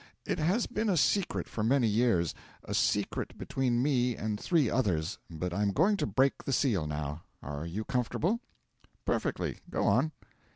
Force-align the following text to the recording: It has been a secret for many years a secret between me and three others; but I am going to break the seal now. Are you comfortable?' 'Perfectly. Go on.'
It 0.25 0.39
has 0.39 0.65
been 0.65 0.89
a 0.89 0.97
secret 0.97 1.47
for 1.47 1.63
many 1.63 1.85
years 1.85 2.33
a 2.63 2.73
secret 2.73 3.37
between 3.37 3.83
me 3.83 4.15
and 4.17 4.39
three 4.39 4.67
others; 4.67 5.19
but 5.29 5.53
I 5.53 5.61
am 5.61 5.73
going 5.73 5.95
to 5.97 6.07
break 6.07 6.43
the 6.45 6.53
seal 6.53 6.87
now. 6.87 7.21
Are 7.43 7.67
you 7.67 7.85
comfortable?' 7.85 8.39
'Perfectly. 9.05 9.59
Go 9.69 9.83
on.' 9.83 10.11